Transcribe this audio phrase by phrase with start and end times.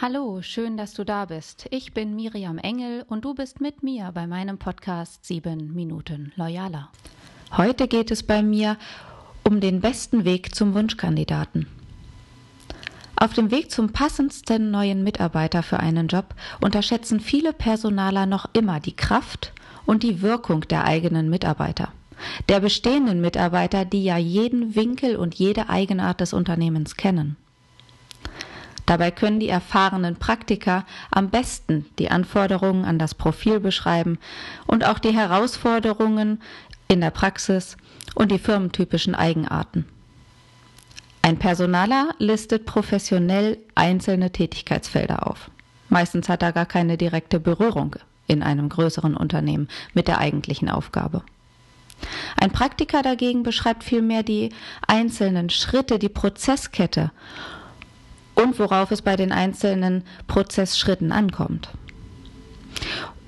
[0.00, 1.66] Hallo, schön, dass du da bist.
[1.72, 6.88] Ich bin Miriam Engel und du bist mit mir bei meinem Podcast 7 Minuten Loyaler.
[7.56, 8.76] Heute geht es bei mir
[9.42, 11.66] um den besten Weg zum Wunschkandidaten.
[13.16, 16.26] Auf dem Weg zum passendsten neuen Mitarbeiter für einen Job
[16.60, 19.52] unterschätzen viele Personaler noch immer die Kraft
[19.84, 21.88] und die Wirkung der eigenen Mitarbeiter.
[22.48, 27.36] Der bestehenden Mitarbeiter, die ja jeden Winkel und jede Eigenart des Unternehmens kennen.
[28.88, 34.18] Dabei können die erfahrenen Praktiker am besten die Anforderungen an das Profil beschreiben
[34.66, 36.40] und auch die Herausforderungen
[36.88, 37.76] in der Praxis
[38.14, 39.84] und die firmentypischen Eigenarten.
[41.20, 45.50] Ein Personaler listet professionell einzelne Tätigkeitsfelder auf.
[45.90, 47.96] Meistens hat er gar keine direkte Berührung
[48.26, 51.24] in einem größeren Unternehmen mit der eigentlichen Aufgabe.
[52.40, 54.48] Ein Praktiker dagegen beschreibt vielmehr die
[54.86, 57.10] einzelnen Schritte, die Prozesskette
[58.38, 61.70] und worauf es bei den einzelnen Prozessschritten ankommt.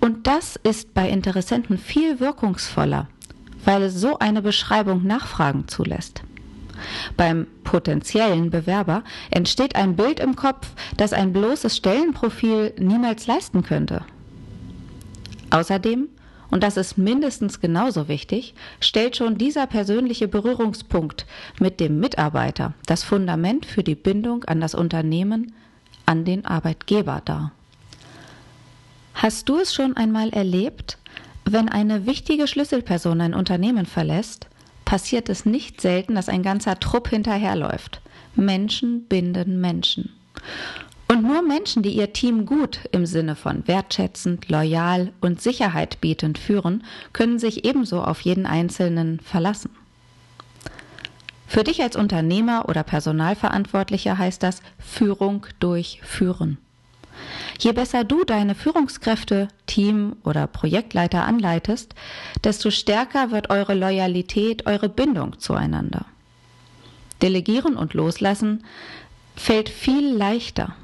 [0.00, 3.08] Und das ist bei Interessenten viel wirkungsvoller,
[3.64, 6.22] weil es so eine Beschreibung Nachfragen zulässt.
[7.16, 14.02] Beim potenziellen Bewerber entsteht ein Bild im Kopf, das ein bloßes Stellenprofil niemals leisten könnte.
[15.50, 16.08] Außerdem
[16.50, 21.26] und das ist mindestens genauso wichtig, stellt schon dieser persönliche Berührungspunkt
[21.60, 25.52] mit dem Mitarbeiter das Fundament für die Bindung an das Unternehmen,
[26.06, 27.52] an den Arbeitgeber dar.
[29.14, 30.96] Hast du es schon einmal erlebt,
[31.44, 34.48] wenn eine wichtige Schlüsselperson ein Unternehmen verlässt,
[34.84, 38.00] passiert es nicht selten, dass ein ganzer Trupp hinterherläuft.
[38.36, 40.14] Menschen binden Menschen.
[41.18, 46.38] Und nur Menschen, die ihr Team gut im Sinne von wertschätzend, loyal und Sicherheit bietend
[46.38, 49.70] führen, können sich ebenso auf jeden Einzelnen verlassen.
[51.48, 56.56] Für dich als Unternehmer oder Personalverantwortlicher heißt das Führung durch Führen.
[57.58, 61.96] Je besser du deine Führungskräfte, Team oder Projektleiter anleitest,
[62.44, 66.06] desto stärker wird eure Loyalität, eure Bindung zueinander.
[67.22, 68.62] Delegieren und Loslassen
[69.34, 70.76] fällt viel leichter.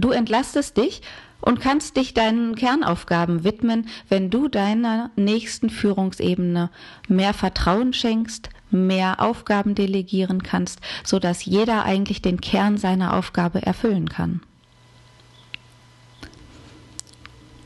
[0.00, 1.02] Du entlastest dich
[1.42, 6.70] und kannst dich deinen Kernaufgaben widmen, wenn du deiner nächsten Führungsebene
[7.06, 13.62] mehr Vertrauen schenkst, mehr Aufgaben delegieren kannst, so dass jeder eigentlich den Kern seiner Aufgabe
[13.62, 14.40] erfüllen kann.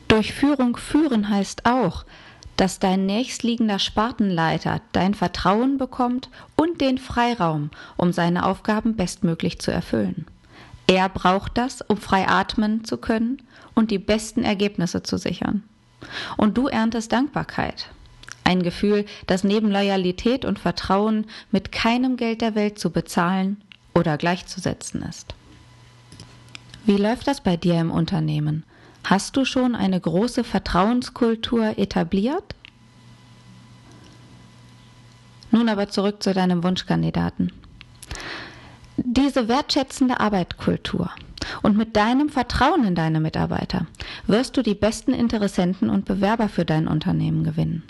[0.09, 2.05] Durch Führung führen heißt auch,
[2.57, 9.71] dass dein nächstliegender Spartenleiter dein Vertrauen bekommt und den Freiraum, um seine Aufgaben bestmöglich zu
[9.71, 10.25] erfüllen.
[10.87, 13.41] Er braucht das, um frei atmen zu können
[13.73, 15.63] und die besten Ergebnisse zu sichern.
[16.37, 17.89] Und du erntest Dankbarkeit.
[18.43, 23.63] Ein Gefühl, das neben Loyalität und Vertrauen mit keinem Geld der Welt zu bezahlen
[23.95, 25.33] oder gleichzusetzen ist.
[26.85, 28.63] Wie läuft das bei dir im Unternehmen?
[29.03, 32.55] Hast du schon eine große Vertrauenskultur etabliert?
[35.49, 37.51] Nun aber zurück zu deinem Wunschkandidaten
[39.17, 41.09] diese wertschätzende Arbeitskultur
[41.61, 43.87] und mit deinem Vertrauen in deine Mitarbeiter
[44.27, 47.83] wirst du die besten Interessenten und Bewerber für dein Unternehmen gewinnen.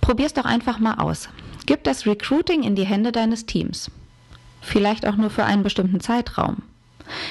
[0.00, 1.28] Probier's doch einfach mal aus.
[1.66, 3.90] Gib das Recruiting in die Hände deines Teams.
[4.60, 6.62] Vielleicht auch nur für einen bestimmten Zeitraum.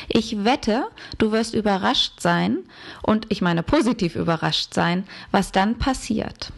[0.07, 0.85] Ich wette,
[1.17, 2.59] du wirst überrascht sein,
[3.03, 6.51] und ich meine positiv überrascht sein, was dann passiert.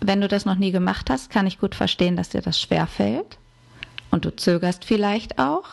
[0.00, 2.86] Wenn du das noch nie gemacht hast, kann ich gut verstehen, dass dir das schwer
[2.86, 3.38] fällt
[4.10, 5.64] und du zögerst vielleicht auch,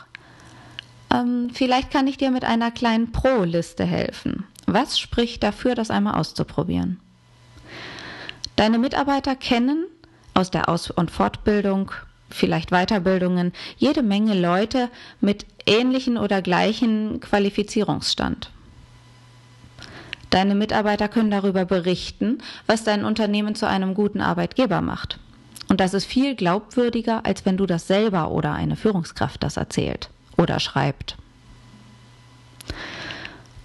[1.14, 4.46] ähm, vielleicht kann ich dir mit einer kleinen Pro-Liste helfen.
[4.66, 7.00] Was spricht dafür, das einmal auszuprobieren?
[8.56, 9.86] Deine Mitarbeiter kennen
[10.34, 11.92] aus der Aus- und Fortbildung,
[12.30, 14.90] vielleicht Weiterbildungen, jede Menge Leute
[15.22, 18.52] mit ähnlichen oder gleichen Qualifizierungsstand.
[20.30, 25.20] Deine Mitarbeiter können darüber berichten, was dein Unternehmen zu einem guten Arbeitgeber macht.
[25.70, 30.10] Und das ist viel glaubwürdiger, als wenn du das selber oder eine Führungskraft das erzählt
[30.38, 31.18] oder schreibt.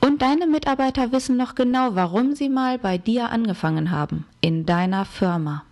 [0.01, 5.05] Und deine Mitarbeiter wissen noch genau, warum sie mal bei dir angefangen haben, in deiner
[5.05, 5.63] Firma.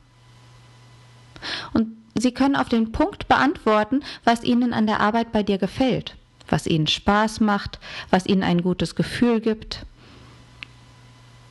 [1.73, 6.17] Und sie können auf den Punkt beantworten, was ihnen an der Arbeit bei dir gefällt,
[6.49, 7.81] was ihnen Spaß macht,
[8.11, 9.85] was ihnen ein gutes Gefühl gibt.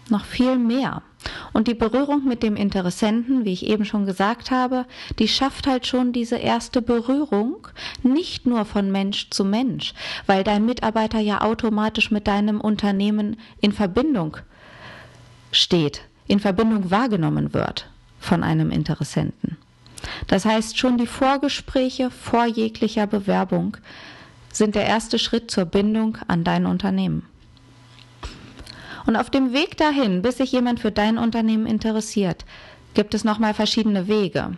[0.07, 1.01] Noch viel mehr.
[1.51, 4.85] Und die Berührung mit dem Interessenten, wie ich eben schon gesagt habe,
[5.19, 7.67] die schafft halt schon diese erste Berührung,
[8.03, 9.93] nicht nur von Mensch zu Mensch,
[10.25, 14.37] weil dein Mitarbeiter ja automatisch mit deinem Unternehmen in Verbindung
[15.51, 17.89] steht, in Verbindung wahrgenommen wird
[18.19, 19.57] von einem Interessenten.
[20.27, 23.77] Das heißt, schon die Vorgespräche vor jeglicher Bewerbung
[24.51, 27.25] sind der erste Schritt zur Bindung an dein Unternehmen.
[29.05, 32.45] Und auf dem Weg dahin, bis sich jemand für dein Unternehmen interessiert,
[32.93, 34.57] gibt es nochmal verschiedene Wege.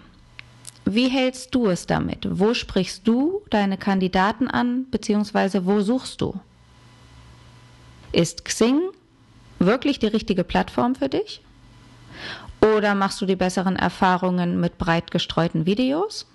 [0.85, 2.27] Wie hältst du es damit?
[2.29, 6.39] Wo sprichst du deine Kandidaten an, beziehungsweise wo suchst du?
[8.11, 8.81] Ist Xing
[9.59, 11.41] wirklich die richtige Plattform für dich?
[12.75, 16.27] Oder machst du die besseren Erfahrungen mit breit gestreuten Videos?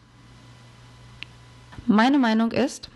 [1.86, 2.88] Meine Meinung ist,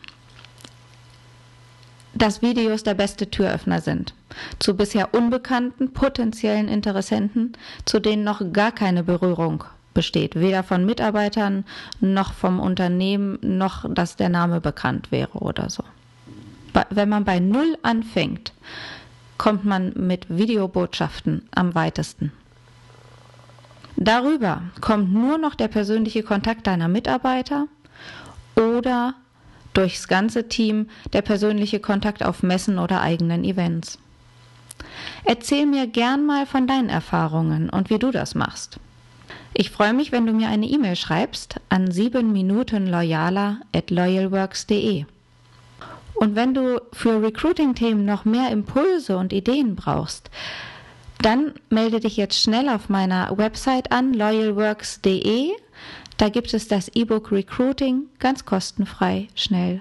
[2.20, 4.14] dass Videos der beste Türöffner sind.
[4.58, 7.52] Zu bisher unbekannten potenziellen Interessenten,
[7.86, 9.64] zu denen noch gar keine Berührung
[9.94, 10.36] besteht.
[10.36, 11.64] Weder von Mitarbeitern
[12.00, 15.82] noch vom Unternehmen, noch dass der Name bekannt wäre oder so.
[16.90, 18.52] Wenn man bei Null anfängt,
[19.38, 22.32] kommt man mit Videobotschaften am weitesten.
[23.96, 27.66] Darüber kommt nur noch der persönliche Kontakt deiner Mitarbeiter
[28.56, 29.14] oder
[29.74, 33.98] durchs ganze Team der persönliche Kontakt auf Messen oder eigenen Events.
[35.24, 38.78] Erzähl mir gern mal von deinen Erfahrungen und wie du das machst.
[39.52, 45.04] Ich freue mich, wenn du mir eine E-Mail schreibst an 7 Minuten loyaler at loyalworks.de.
[46.14, 50.30] Und wenn du für Recruiting-Themen noch mehr Impulse und Ideen brauchst,
[51.22, 55.50] dann melde dich jetzt schnell auf meiner Website an, loyalworks.de.
[56.20, 59.80] Da gibt es das E-Book Recruiting ganz kostenfrei, schnell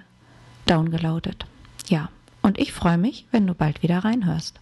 [0.68, 1.46] downgeloadet.
[1.90, 2.08] Ja,
[2.42, 4.58] und ich freue mich, wenn du bald wieder reinhörst.